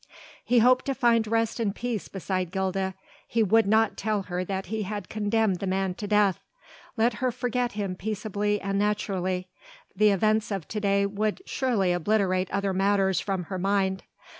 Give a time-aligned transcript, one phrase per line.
[0.43, 2.95] He hoped to find rest and peace beside Gilda;
[3.27, 6.39] he would not tell her that he had condemned the man to death.
[6.97, 9.47] Let her forget him peaceably and naturally;
[9.95, 14.01] the events of to day would surely obliterate other matters from her mind.